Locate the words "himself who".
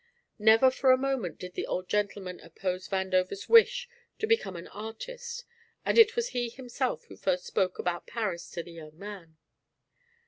6.49-7.15